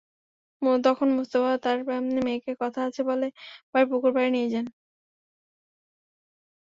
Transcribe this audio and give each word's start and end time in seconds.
তখন 0.81 1.07
মোস্তফা 1.17 1.51
তাঁর 1.63 1.77
মেয়েকে 2.19 2.51
কথা 2.61 2.79
আছে 2.87 3.01
বলে 3.09 3.27
বাড়ির 3.71 3.87
পুকুরপাড়ে 3.91 4.29
নিয়ে 4.35 4.47
যান। 4.53 4.65